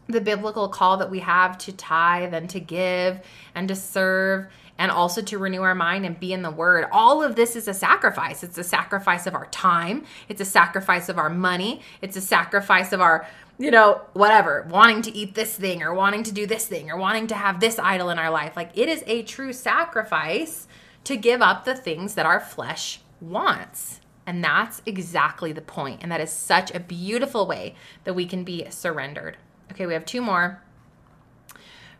the 0.08 0.20
biblical 0.20 0.68
call 0.68 0.98
that 0.98 1.10
we 1.10 1.18
have 1.18 1.58
to 1.58 1.72
tithe 1.72 2.32
and 2.32 2.48
to 2.48 2.60
give 2.60 3.20
and 3.54 3.66
to 3.66 3.74
serve 3.74 4.46
and 4.78 4.90
also 4.90 5.22
to 5.22 5.38
renew 5.38 5.62
our 5.62 5.74
mind 5.74 6.04
and 6.04 6.20
be 6.20 6.32
in 6.32 6.42
the 6.42 6.50
word. 6.50 6.86
All 6.92 7.22
of 7.22 7.34
this 7.34 7.56
is 7.56 7.66
a 7.66 7.74
sacrifice. 7.74 8.42
It's 8.42 8.58
a 8.58 8.64
sacrifice 8.64 9.26
of 9.26 9.34
our 9.34 9.46
time, 9.46 10.04
it's 10.28 10.40
a 10.40 10.44
sacrifice 10.44 11.08
of 11.08 11.18
our 11.18 11.30
money, 11.30 11.80
it's 12.02 12.16
a 12.16 12.20
sacrifice 12.20 12.92
of 12.92 13.00
our, 13.00 13.26
you 13.58 13.70
know, 13.70 14.02
whatever, 14.12 14.66
wanting 14.70 15.02
to 15.02 15.16
eat 15.16 15.34
this 15.34 15.56
thing 15.56 15.82
or 15.82 15.94
wanting 15.94 16.22
to 16.24 16.32
do 16.32 16.46
this 16.46 16.66
thing 16.66 16.90
or 16.90 16.96
wanting 16.96 17.26
to 17.28 17.34
have 17.34 17.60
this 17.60 17.78
idol 17.78 18.10
in 18.10 18.18
our 18.18 18.30
life. 18.30 18.54
Like 18.54 18.70
it 18.74 18.88
is 18.88 19.02
a 19.06 19.22
true 19.22 19.52
sacrifice 19.52 20.68
to 21.04 21.16
give 21.16 21.40
up 21.40 21.64
the 21.64 21.74
things 21.74 22.14
that 22.14 22.26
our 22.26 22.40
flesh 22.40 23.00
wants. 23.20 24.00
And 24.26 24.42
that's 24.42 24.82
exactly 24.84 25.52
the 25.52 25.62
point. 25.62 26.00
And 26.02 26.10
that 26.10 26.20
is 26.20 26.30
such 26.30 26.74
a 26.74 26.80
beautiful 26.80 27.46
way 27.46 27.74
that 28.04 28.14
we 28.14 28.26
can 28.26 28.42
be 28.42 28.66
surrendered. 28.70 29.36
Okay, 29.70 29.86
we 29.86 29.92
have 29.92 30.04
two 30.04 30.20
more. 30.20 30.62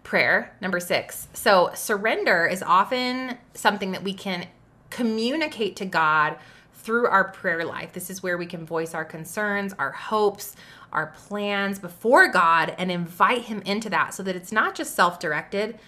Prayer, 0.03 0.57
number 0.61 0.81
six. 0.81 1.29
So, 1.33 1.71
surrender 1.75 2.47
is 2.47 2.63
often 2.63 3.39
something 3.55 3.93
that 3.93 4.05
we 4.05 4.13
can 4.13 4.47
communicate 4.91 5.77
to 5.77 5.85
God 5.85 6.37
through 6.75 7.09
our 7.09 7.25
prayer 7.25 7.65
life. 7.65 7.93
This 7.93 8.11
is 8.11 8.23
where 8.23 8.39
we 8.39 8.47
can 8.47 8.65
voice 8.65 8.95
our 8.95 9.05
concerns, 9.05 9.75
our 9.79 9.91
hopes, 9.91 10.55
our 10.93 11.07
plans 11.09 11.81
before 11.81 12.29
God 12.29 12.75
and 12.79 12.93
invite 12.93 13.43
Him 13.43 13.63
into 13.63 13.91
that 13.91 14.15
so 14.15 14.23
that 14.23 14.37
it's 14.37 14.53
not 14.53 14.77
just 14.77 14.95
self 14.95 15.19
directed, 15.19 15.79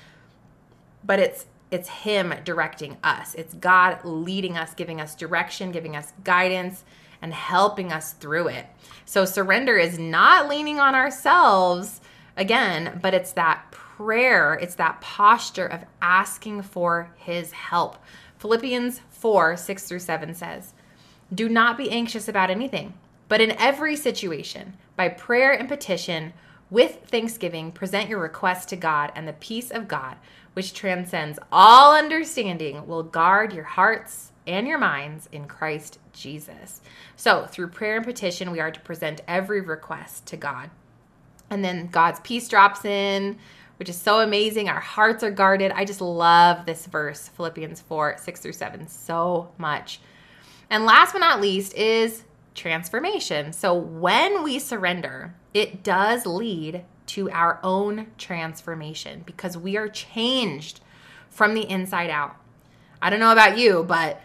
but 1.04 1.20
it's 1.20 1.46
it's 1.70 1.88
him 1.88 2.34
directing 2.44 2.96
us. 3.02 3.34
It's 3.34 3.54
god 3.54 4.04
leading 4.04 4.56
us 4.56 4.74
giving 4.74 5.00
us 5.00 5.14
direction 5.14 5.72
giving 5.72 5.96
us 5.96 6.12
guidance 6.24 6.84
and 7.20 7.34
helping 7.34 7.92
us 7.92 8.12
through 8.12 8.48
it. 8.48 8.66
So 9.04 9.24
surrender 9.24 9.76
is 9.76 9.98
not 9.98 10.48
leaning 10.48 10.80
on 10.80 10.94
ourselves 10.94 12.00
again 12.36 13.00
but 13.02 13.14
it's 13.14 13.32
that 13.32 13.70
prayer 13.70 14.54
it's 14.54 14.76
that 14.76 15.00
posture 15.00 15.66
of 15.66 15.84
asking 16.00 16.62
for 16.62 17.10
his 17.16 17.52
help. 17.52 17.98
Philippians 18.38 19.00
4 19.10 19.56
6 19.56 19.88
through 19.88 19.98
7 19.98 20.34
says 20.34 20.74
do 21.34 21.48
not 21.48 21.76
be 21.76 21.90
anxious 21.90 22.28
about 22.28 22.50
anything 22.50 22.94
but 23.28 23.40
in 23.40 23.50
every 23.52 23.96
situation 23.96 24.74
by 24.96 25.08
prayer 25.08 25.52
and 25.52 25.68
petition 25.68 26.32
with 26.70 26.98
thanksgiving 27.06 27.72
present 27.72 28.08
your 28.08 28.20
requests 28.20 28.66
to 28.66 28.76
god 28.76 29.12
and 29.14 29.26
the 29.26 29.32
peace 29.34 29.70
of 29.70 29.88
god 29.88 30.16
which 30.58 30.74
transcends 30.74 31.38
all 31.52 31.94
understanding, 31.94 32.84
will 32.88 33.04
guard 33.04 33.52
your 33.52 33.62
hearts 33.62 34.32
and 34.44 34.66
your 34.66 34.76
minds 34.76 35.28
in 35.30 35.46
Christ 35.46 36.00
Jesus. 36.12 36.80
So, 37.14 37.46
through 37.46 37.68
prayer 37.68 37.94
and 37.94 38.04
petition, 38.04 38.50
we 38.50 38.58
are 38.58 38.72
to 38.72 38.80
present 38.80 39.20
every 39.28 39.60
request 39.60 40.26
to 40.26 40.36
God. 40.36 40.70
And 41.48 41.64
then 41.64 41.86
God's 41.86 42.18
peace 42.24 42.48
drops 42.48 42.84
in, 42.84 43.38
which 43.78 43.88
is 43.88 43.96
so 43.96 44.18
amazing. 44.18 44.68
Our 44.68 44.80
hearts 44.80 45.22
are 45.22 45.30
guarded. 45.30 45.70
I 45.70 45.84
just 45.84 46.00
love 46.00 46.66
this 46.66 46.86
verse, 46.86 47.28
Philippians 47.28 47.80
4 47.82 48.16
6 48.18 48.40
through 48.40 48.52
7, 48.54 48.88
so 48.88 49.50
much. 49.58 50.00
And 50.70 50.84
last 50.84 51.12
but 51.12 51.20
not 51.20 51.40
least 51.40 51.72
is 51.74 52.24
transformation. 52.56 53.52
So, 53.52 53.74
when 53.74 54.42
we 54.42 54.58
surrender, 54.58 55.36
it 55.54 55.84
does 55.84 56.26
lead 56.26 56.84
to 57.08 57.30
our 57.30 57.58
own 57.62 58.06
transformation 58.16 59.22
because 59.26 59.56
we 59.56 59.76
are 59.76 59.88
changed 59.88 60.80
from 61.30 61.54
the 61.54 61.68
inside 61.68 62.10
out. 62.10 62.36
I 63.00 63.10
don't 63.10 63.20
know 63.20 63.32
about 63.32 63.58
you, 63.58 63.84
but 63.84 64.20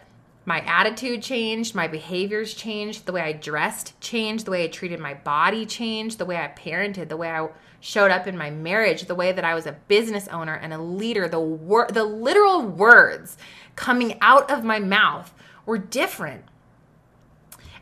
my 0.46 0.60
attitude 0.60 1.22
changed, 1.22 1.74
my 1.74 1.88
behaviors 1.88 2.54
changed, 2.54 3.06
the 3.06 3.12
way 3.12 3.22
I 3.22 3.32
dressed 3.32 3.98
changed, 4.00 4.44
the 4.44 4.50
way 4.50 4.64
I 4.64 4.68
treated 4.68 5.00
my 5.00 5.14
body 5.14 5.64
changed, 5.64 6.18
the 6.18 6.26
way 6.26 6.36
I 6.36 6.48
parented, 6.48 7.08
the 7.08 7.16
way 7.16 7.30
I 7.30 7.48
showed 7.80 8.10
up 8.10 8.26
in 8.26 8.36
my 8.36 8.50
marriage, 8.50 9.02
the 9.04 9.14
way 9.14 9.32
that 9.32 9.44
I 9.44 9.54
was 9.54 9.66
a 9.66 9.76
business 9.88 10.28
owner 10.28 10.54
and 10.54 10.72
a 10.72 10.78
leader, 10.78 11.28
the 11.28 11.40
wor- 11.40 11.88
the 11.90 12.04
literal 12.04 12.62
words 12.62 13.38
coming 13.76 14.18
out 14.20 14.50
of 14.50 14.64
my 14.64 14.78
mouth 14.78 15.32
were 15.64 15.78
different. 15.78 16.44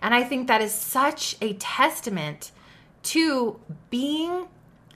And 0.00 0.14
I 0.14 0.24
think 0.24 0.48
that 0.48 0.60
is 0.60 0.72
such 0.72 1.36
a 1.40 1.54
testament 1.54 2.52
to 3.04 3.58
being 3.90 4.46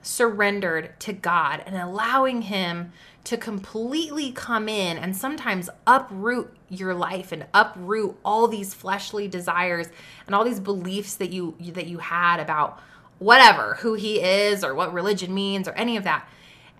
surrendered 0.06 0.98
to 1.00 1.12
God 1.12 1.62
and 1.66 1.76
allowing 1.76 2.42
Him 2.42 2.92
to 3.24 3.36
completely 3.36 4.30
come 4.30 4.68
in 4.68 4.96
and 4.96 5.16
sometimes 5.16 5.68
uproot 5.84 6.56
your 6.68 6.94
life 6.94 7.32
and 7.32 7.44
uproot 7.52 8.16
all 8.24 8.46
these 8.46 8.72
fleshly 8.72 9.26
desires 9.26 9.88
and 10.26 10.34
all 10.34 10.44
these 10.44 10.60
beliefs 10.60 11.16
that 11.16 11.32
you 11.32 11.56
that 11.60 11.88
you 11.88 11.98
had 11.98 12.38
about 12.38 12.80
whatever 13.18 13.78
who 13.80 13.94
he 13.94 14.20
is 14.20 14.62
or 14.62 14.74
what 14.74 14.92
religion 14.92 15.34
means 15.34 15.66
or 15.66 15.72
any 15.72 15.96
of 15.96 16.04
that. 16.04 16.28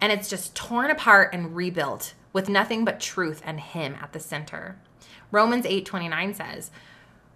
And 0.01 0.13
it's 0.13 0.29
just 0.29 0.55
torn 0.55 0.91
apart 0.91 1.35
and 1.35 1.57
rebuilt 1.57 2.15
with 2.33 2.49
nothing 2.49 2.85
but 2.85 3.01
truth 3.01 3.43
and 3.45 3.59
him 3.59 3.97
at 4.01 4.13
the 4.13 4.21
center. 4.21 4.77
Romans 5.33 5.67
8:29 5.67 6.37
says 6.37 6.71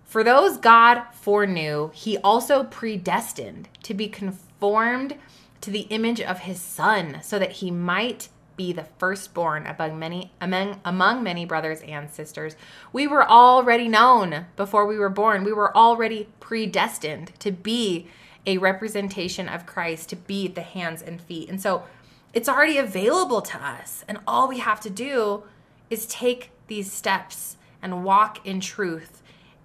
for 0.04 0.22
those 0.22 0.56
god 0.56 1.02
foreknew 1.12 1.90
he 1.94 2.16
also 2.18 2.62
predestined 2.64 3.68
to 3.82 3.94
be 3.94 4.08
conformed 4.08 5.16
to 5.60 5.70
the 5.70 5.86
image 5.90 6.20
of 6.20 6.40
his 6.40 6.60
son 6.60 7.20
so 7.22 7.38
that 7.38 7.52
he 7.52 7.70
might 7.70 8.28
be 8.56 8.72
the 8.72 8.84
firstborn 8.98 9.66
among 9.66 9.98
many 9.98 10.32
among 10.40 10.80
among 10.84 11.22
many 11.22 11.46
brothers 11.46 11.80
and 11.80 12.10
sisters. 12.10 12.56
We 12.92 13.06
were 13.06 13.26
already 13.26 13.88
known 13.88 14.46
before 14.56 14.86
we 14.86 14.98
were 14.98 15.08
born. 15.08 15.44
We 15.44 15.52
were 15.52 15.74
already 15.74 16.28
predestined 16.40 17.32
to 17.38 17.52
be 17.52 18.08
a 18.46 18.58
representation 18.58 19.48
of 19.48 19.66
Christ, 19.66 20.08
to 20.10 20.16
be 20.16 20.46
the 20.48 20.62
hands 20.62 21.00
and 21.00 21.20
feet. 21.20 21.48
And 21.48 21.60
so 21.60 21.84
it's 22.32 22.48
already 22.48 22.78
available 22.78 23.40
to 23.42 23.64
us. 23.64 24.04
And 24.06 24.18
all 24.26 24.48
we 24.48 24.58
have 24.58 24.80
to 24.80 24.90
do 24.90 25.44
is 25.88 26.06
take 26.06 26.50
these 26.66 26.92
steps 26.92 27.56
and 27.82 28.04
walk 28.04 28.46
in 28.46 28.60
truth 28.60 29.22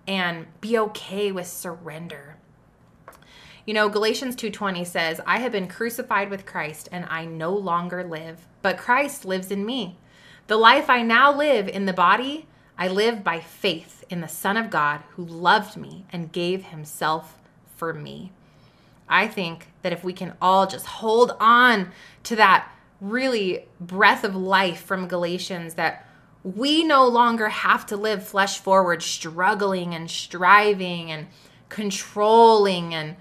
and 0.08 0.48
be 0.62 0.78
okay 0.78 1.32
with 1.32 1.48
surrender. 1.48 2.35
You 3.66 3.74
know, 3.74 3.90
Galatians 3.90 4.36
2:20 4.36 4.86
says, 4.86 5.20
"I 5.26 5.40
have 5.40 5.52
been 5.52 5.68
crucified 5.68 6.30
with 6.30 6.46
Christ 6.46 6.88
and 6.92 7.06
I 7.10 7.26
no 7.26 7.52
longer 7.52 8.04
live, 8.04 8.46
but 8.62 8.78
Christ 8.78 9.26
lives 9.26 9.50
in 9.50 9.66
me. 9.66 9.98
The 10.46 10.56
life 10.56 10.88
I 10.88 11.02
now 11.02 11.32
live 11.32 11.68
in 11.68 11.88
the 11.88 11.94
body, 11.94 12.46
I 12.78 12.88
live 12.88 13.24
by 13.24 13.40
faith 13.40 14.04
in 14.08 14.22
the 14.22 14.28
Son 14.28 14.56
of 14.56 14.70
God 14.70 15.02
who 15.16 15.26
loved 15.26 15.78
me 15.78 16.06
and 16.14 16.32
gave 16.32 16.66
himself 16.66 17.40
for 17.76 17.92
me." 17.92 18.32
I 19.10 19.28
think 19.28 19.70
that 19.82 19.94
if 19.94 20.04
we 20.04 20.14
can 20.14 20.34
all 20.40 20.68
just 20.68 20.86
hold 20.86 21.36
on 21.40 21.92
to 22.24 22.36
that 22.36 22.72
really 23.02 23.68
breath 23.80 24.24
of 24.24 24.36
life 24.36 24.84
from 24.84 25.08
Galatians 25.08 25.74
that 25.74 26.06
we 26.44 26.84
no 26.84 27.08
longer 27.08 27.50
have 27.50 27.88
to 27.88 27.98
live 27.98 28.28
flesh 28.28 28.60
forward, 28.60 29.02
struggling 29.02 29.96
and 29.96 30.10
striving 30.10 31.12
and 31.12 31.28
controlling 31.70 32.94
and 32.94 33.16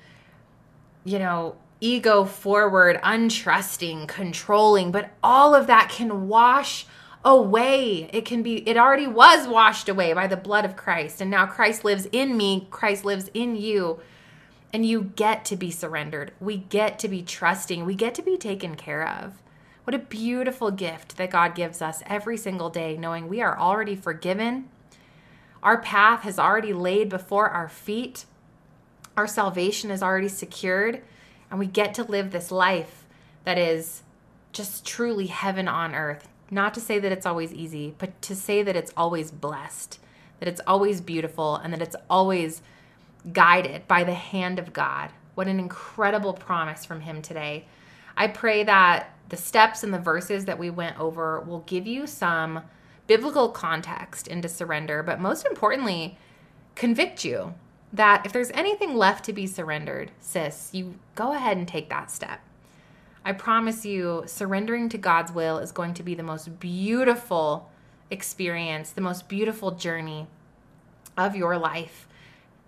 you 1.05 1.19
know, 1.19 1.57
ego 1.81 2.25
forward, 2.25 2.99
untrusting, 3.03 4.09
controlling, 4.09 4.91
but 4.91 5.11
all 5.23 5.55
of 5.55 5.67
that 5.67 5.91
can 5.91 6.29
wash 6.29 6.87
away. 7.25 8.09
It 8.13 8.25
can 8.25 8.43
be, 8.43 8.69
it 8.69 8.77
already 8.77 9.07
was 9.07 9.49
washed 9.49 9.89
away 9.89 10.13
by 10.13 10.27
the 10.27 10.37
blood 10.37 10.65
of 10.65 10.77
Christ. 10.77 11.21
And 11.21 11.31
now 11.31 11.47
Christ 11.47 11.85
lives 11.85 12.07
in 12.13 12.37
me, 12.37 12.69
Christ 12.71 13.05
lives 13.05 13.31
in 13.35 13.57
you. 13.57 14.01
And 14.73 14.85
you 14.85 15.13
get 15.15 15.45
to 15.47 15.57
be 15.57 15.71
surrendered. 15.71 16.33
We 16.41 16.57
get 16.57 16.99
to 17.01 17.09
be 17.09 17.23
trusting. 17.23 17.85
We 17.85 17.95
get 17.95 18.15
to 18.17 18.23
be 18.23 18.37
taken 18.37 18.75
care 18.75 19.07
of. 19.09 19.41
What 19.85 19.95
a 19.95 19.99
beautiful 20.01 20.71
gift 20.71 21.17
that 21.17 21.31
God 21.31 21.55
gives 21.55 21.81
us 21.81 22.03
every 22.07 22.37
single 22.37 22.71
day, 22.71 22.97
knowing 22.97 23.29
we 23.29 23.41
are 23.41 23.59
already 23.59 23.95
forgiven. 23.95 24.69
Our 25.63 25.81
path 25.81 26.23
has 26.23 26.39
already 26.39 26.73
laid 26.73 27.09
before 27.09 27.51
our 27.51 27.69
feet. 27.69 28.25
Our 29.17 29.27
salvation 29.27 29.91
is 29.91 30.03
already 30.03 30.29
secured, 30.29 31.03
and 31.51 31.59
we 31.59 31.67
get 31.67 31.95
to 31.95 32.03
live 32.03 32.31
this 32.31 32.51
life 32.51 33.05
that 33.45 33.59
is 33.59 34.03
just 34.53 34.85
truly 34.85 35.27
heaven 35.27 35.69
on 35.69 35.95
earth. 35.95 36.29
Not 36.51 36.75
to 36.75 36.81
say 36.81 36.99
that 36.99 37.13
it's 37.13 37.27
always 37.27 37.53
easy, 37.53 37.95
but 37.99 38.21
to 38.23 38.35
say 38.35 38.63
that 38.63 38.77
it's 38.77 38.93
always 38.97 39.31
blessed, 39.31 40.01
that 40.41 40.49
it's 40.49 40.61
always 40.67 41.01
beautiful, 41.01 41.57
and 41.57 41.73
that 41.73 41.83
it's 41.83 41.97
always 42.11 42.61
guided 43.33 43.87
by 43.87 44.03
the 44.03 44.15
hand 44.15 44.59
of 44.59 44.73
God. 44.73 45.11
What 45.35 45.49
an 45.49 45.61
incredible 45.61 46.33
promise 46.33 46.85
from 46.85 47.01
Him 47.01 47.23
today. 47.23 47.67
I 48.17 48.29
pray 48.29 48.65
that 48.65 49.11
the 49.29 49.37
steps 49.37 49.83
and 49.85 49.95
the 49.95 49.99
verses 49.99 50.45
that 50.45 50.59
we 50.59 50.71
went 50.71 50.99
over 50.99 51.41
will 51.41 51.61
give 51.61 51.87
you 51.87 52.07
some 52.07 52.63
biblical 53.07 53.49
context 53.49 54.27
into 54.27 54.49
surrender, 54.49 55.03
but 55.03 55.21
most 55.21 55.47
importantly, 55.47 56.19
convict 56.75 57.25
you 57.25 57.55
that 57.95 58.27
if 58.27 58.33
there's 58.33 58.51
anything 58.51 58.97
left 58.97 59.25
to 59.25 59.33
be 59.33 59.47
surrendered, 59.47 60.11
sis, 60.19 60.71
you 60.73 60.97
go 61.15 61.33
ahead 61.33 61.57
and 61.57 61.67
take 61.67 61.89
that 61.91 62.11
step. 62.11 62.41
I 63.25 63.33
promise 63.33 63.87
you, 63.87 64.25
surrendering 64.27 64.89
to 64.91 64.99
God's 64.99 65.33
will 65.33 65.59
is 65.59 65.71
going 65.71 65.95
to 65.95 66.03
be 66.03 66.17
the 66.17 66.25
most 66.25 66.59
beautiful 66.59 67.71
experience, 68.11 68.91
the 68.91 69.01
most 69.01 69.29
beautiful 69.29 69.71
journey 69.71 70.27
of 71.17 71.37
your 71.37 71.57
life 71.57 72.09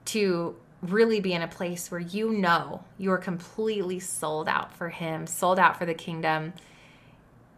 to 0.07 0.55
really 0.81 1.19
be 1.19 1.33
in 1.33 1.43
a 1.43 1.49
place 1.49 1.91
where 1.91 2.01
you 2.01 2.31
know 2.31 2.85
you 2.97 3.11
are 3.11 3.19
completely 3.19 3.99
sold 3.99 4.49
out 4.49 4.73
for 4.73 4.91
Him, 4.91 5.27
sold 5.27 5.59
out 5.59 5.77
for 5.77 5.87
the 5.87 5.95
kingdom, 5.95 6.53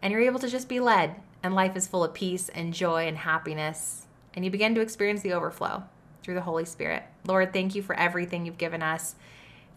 and 0.01 0.11
you're 0.11 0.21
able 0.21 0.39
to 0.39 0.49
just 0.49 0.67
be 0.67 0.79
led. 0.79 1.15
And 1.43 1.53
life 1.53 1.75
is 1.75 1.87
full 1.87 2.03
of 2.03 2.15
peace 2.15 2.49
and 2.49 2.73
joy 2.73 3.07
and 3.07 3.19
happiness. 3.19 4.07
And 4.33 4.43
you 4.43 4.49
begin 4.49 4.73
to 4.73 4.81
experience 4.81 5.21
the 5.21 5.33
overflow 5.33 5.83
through 6.29 6.35
the 6.35 6.41
Holy 6.41 6.65
Spirit. 6.65 7.01
Lord, 7.25 7.53
thank 7.53 7.73
you 7.73 7.81
for 7.81 7.95
everything 7.95 8.45
you've 8.45 8.59
given 8.59 8.83
us. 8.83 9.15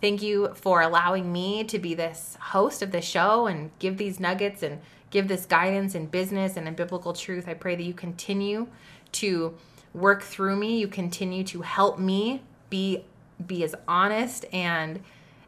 Thank 0.03 0.21
you 0.21 0.53
for 0.55 0.83
allowing 0.83 1.33
me 1.33 1.65
to 1.65 1.79
be 1.79 1.95
this 1.95 2.37
host 2.39 2.83
of 2.83 2.93
the 2.93 3.01
show 3.01 3.47
and 3.47 3.71
give 3.79 3.97
these 3.97 4.21
nuggets 4.21 4.63
and 4.63 4.79
give 5.09 5.29
this 5.29 5.47
guidance 5.47 5.95
in 5.95 6.09
business 6.09 6.59
and 6.59 6.69
in 6.69 6.75
biblical 6.75 7.15
truth. 7.15 7.49
I 7.49 7.55
pray 7.55 7.75
that 7.75 7.83
you 7.83 7.95
continue 7.95 8.67
to 9.13 9.55
work 9.95 10.21
through 10.21 10.57
me. 10.57 10.79
You 10.79 10.89
continue 10.89 11.43
to 11.45 11.63
help 11.63 11.99
me 11.99 12.43
be 12.69 13.07
be 13.47 13.65
as 13.65 13.75
honest 13.89 14.45
and 14.53 15.01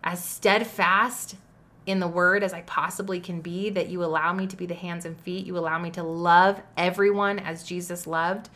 as 0.03 0.25
steadfast 0.25 1.37
in 1.85 2.01
the 2.01 2.09
word 2.09 2.43
as 2.43 2.55
I 2.55 2.63
possibly 2.63 3.21
can 3.21 3.43
be, 3.43 3.69
that 3.69 3.91
you 3.91 4.03
allow 4.03 4.33
me 4.33 4.47
to 4.47 4.57
be 4.57 4.65
the 4.65 4.73
hands 4.73 5.05
and 5.05 5.21
feet. 5.21 5.45
You 5.45 5.59
allow 5.59 5.79
me 5.79 5.91
to 5.91 6.03
love 6.03 6.63
everyone 6.79 7.39
as 7.41 7.63
Jesus 7.63 8.07
loved. 8.07 8.49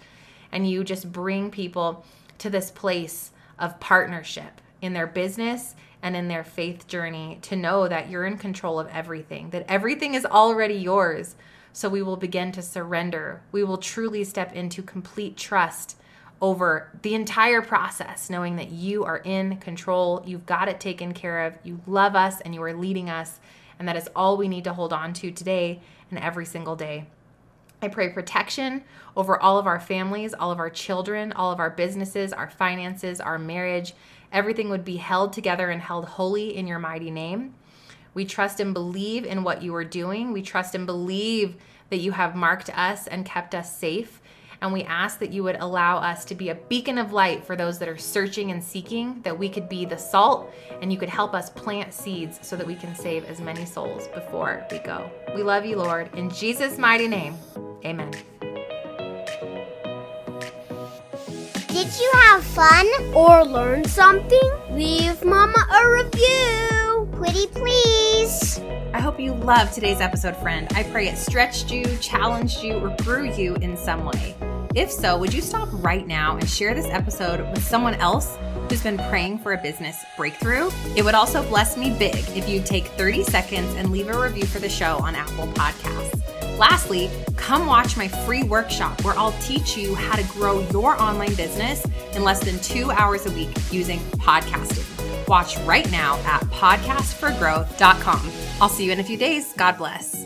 And 0.51 0.67
you 0.69 0.83
just 0.83 1.13
bring 1.13 1.51
people 1.51 2.07
to 2.39 2.51
this 2.51 2.71
place 2.71 3.33
of 3.59 3.81
partnership 3.81 4.61
in 4.81 4.93
their 4.93 5.07
business 5.07 5.75
and 6.03 6.15
in 6.15 6.29
their 6.29 6.45
faith 6.45 6.87
journey 6.87 7.39
to 7.43 7.57
know 7.57 7.89
that 7.89 8.09
you're 8.09 8.27
in 8.27 8.39
control 8.39 8.79
of 8.79 8.89
everything, 8.89 9.51
that 9.51 9.67
everything 9.69 10.15
is 10.15 10.25
already 10.25 10.75
yours. 10.75 11.35
So 11.73 11.89
we 11.89 12.03
will 12.03 12.17
begin 12.17 12.53
to 12.53 12.63
surrender. 12.63 13.43
We 13.53 13.65
will 13.65 13.79
truly 13.79 14.25
step 14.25 14.55
into 14.55 14.83
complete 14.83 15.37
trust 15.37 15.97
over 16.41 16.91
the 17.03 17.15
entire 17.15 17.63
process, 17.63 18.31
knowing 18.31 18.57
that 18.57 18.71
you 18.71 19.05
are 19.05 19.19
in 19.19 19.57
control, 19.57 20.23
you've 20.25 20.47
got 20.47 20.69
it 20.69 20.79
taken 20.79 21.13
care 21.13 21.47
of, 21.47 21.59
you 21.65 21.81
love 21.87 22.15
us, 22.15 22.41
and 22.41 22.55
you 22.55 22.63
are 22.63 22.75
leading 22.75 23.11
us. 23.11 23.41
And 23.79 23.89
that 23.89 23.97
is 23.97 24.09
all 24.15 24.37
we 24.37 24.49
need 24.49 24.65
to 24.65 24.73
hold 24.73 24.93
on 24.93 25.13
to 25.15 25.31
today 25.31 25.81
and 26.11 26.19
every 26.19 26.47
single 26.47 26.77
day. 26.77 27.07
I 27.81 27.89
pray 27.89 28.09
protection 28.09 28.83
over 29.17 29.41
all 29.41 29.59
of 29.59 29.67
our 29.67 29.79
families, 29.79 30.35
all 30.35 30.51
of 30.51 30.59
our 30.59 30.71
children, 30.71 31.33
all 31.33 31.53
of 31.53 31.61
our 31.61 31.71
businesses, 31.71 32.33
our 32.33 32.51
finances, 32.51 33.21
our 33.21 33.39
marriage. 33.39 33.95
Everything 34.33 34.69
would 34.69 34.85
be 34.85 34.97
held 34.97 35.33
together 35.33 35.71
and 35.71 35.81
held 35.81 36.05
holy 36.05 36.57
in 36.57 36.67
your 36.67 36.79
mighty 36.79 37.11
name. 37.11 37.55
We 38.15 38.25
trust 38.25 38.59
and 38.59 38.75
believe 38.75 39.25
in 39.25 39.45
what 39.45 39.63
you 39.63 39.75
are 39.77 39.85
doing. 39.85 40.33
We 40.33 40.43
trust 40.43 40.75
and 40.75 40.87
believe 40.87 41.55
that 41.91 41.99
you 41.99 42.13
have 42.13 42.35
marked 42.35 42.69
us 42.77 43.07
and 43.07 43.25
kept 43.25 43.55
us 43.55 43.77
safe. 43.77 44.21
And 44.61 44.73
we 44.73 44.83
ask 44.83 45.21
that 45.21 45.33
you 45.33 45.45
would 45.45 45.57
allow 45.61 45.99
us 45.99 46.25
to 46.27 46.35
be 46.35 46.49
a 46.49 46.57
beacon 46.57 46.99
of 46.99 47.13
light 47.13 47.45
for 47.45 47.55
those 47.55 47.79
that 47.79 47.89
are 47.89 47.97
searching 47.97 48.51
and 48.51 48.63
seeking, 48.63 49.21
that 49.23 49.39
we 49.39 49.49
could 49.49 49.69
be 49.69 49.85
the 49.85 49.97
salt 49.97 50.53
and 50.83 50.93
you 50.93 50.99
could 50.99 51.09
help 51.09 51.33
us 51.33 51.49
plant 51.51 51.95
seeds 51.95 52.41
so 52.43 52.57
that 52.57 52.67
we 52.67 52.75
can 52.75 52.95
save 52.95 53.25
as 53.25 53.41
many 53.41 53.65
souls 53.65 54.09
before 54.09 54.67
we 54.71 54.81
go. 54.81 55.09
We 55.35 55.45
love 55.45 55.65
you, 55.65 55.77
Lord. 55.77 56.13
In 56.17 56.29
Jesus' 56.29 56.77
mighty 56.77 57.07
name, 57.07 57.37
amen. 57.85 58.11
Did 61.69 62.01
you 62.01 62.11
have 62.15 62.43
fun 62.45 62.87
or 63.15 63.45
learn 63.45 63.85
something? 63.85 64.51
Leave 64.71 65.25
Mama 65.25 65.67
a 65.71 65.91
review. 65.91 67.09
Pretty 67.13 67.47
please. 67.49 68.61
I 68.93 69.01
hope 69.01 69.21
you 69.21 69.35
loved 69.35 69.75
today's 69.75 70.01
episode, 70.01 70.37
friend. 70.37 70.67
I 70.75 70.83
pray 70.85 71.09
it 71.09 71.19
stretched 71.19 71.71
you, 71.71 71.85
challenged 71.99 72.63
you, 72.63 72.79
or 72.79 72.97
grew 73.03 73.31
you 73.33 73.55
in 73.57 73.77
some 73.77 74.05
way. 74.05 74.35
If 74.75 74.91
so, 74.91 75.19
would 75.19 75.33
you 75.33 75.41
stop 75.41 75.69
right 75.73 76.07
now 76.07 76.37
and 76.37 76.49
share 76.49 76.75
this 76.75 76.87
episode 76.87 77.41
with 77.51 77.65
someone 77.65 77.95
else 77.95 78.39
who's 78.69 78.83
been 78.83 78.99
praying 79.09 79.39
for 79.39 79.53
a 79.53 79.59
business 79.59 80.05
breakthrough? 80.17 80.71
It 80.97 81.05
would 81.05 81.15
also 81.15 81.43
bless 81.49 81.77
me 81.77 81.97
big 81.99 82.17
if 82.37 82.49
you'd 82.49 82.67
take 82.67 82.87
30 82.87 83.25
seconds 83.25 83.75
and 83.77 83.91
leave 83.91 84.09
a 84.09 84.21
review 84.21 84.47
for 84.47 84.59
the 84.59 84.69
show 84.69 84.99
on 84.99 85.15
Apple 85.15 85.47
Podcasts. 85.49 86.28
Lastly, 86.59 87.09
come 87.37 87.67
watch 87.67 87.97
my 87.97 88.09
free 88.09 88.43
workshop 88.43 89.05
where 89.05 89.17
I'll 89.17 89.39
teach 89.41 89.77
you 89.77 89.95
how 89.95 90.17
to 90.17 90.25
grow 90.25 90.69
your 90.71 91.01
online 91.01 91.35
business 91.37 91.87
in 92.15 92.25
less 92.25 92.41
than 92.41 92.59
two 92.59 92.91
hours 92.91 93.27
a 93.27 93.31
week 93.31 93.57
using 93.71 94.01
podcasting. 94.19 94.85
Watch 95.29 95.57
right 95.59 95.89
now 95.93 96.17
at 96.25 96.41
podcastforgrowth.com. 96.47 98.33
I'll 98.61 98.69
see 98.69 98.87
you 98.87 98.93
in 98.93 98.99
a 98.99 99.05
few 99.05 99.17
days. 99.17 99.53
God 99.53 99.79
bless. 99.79 100.18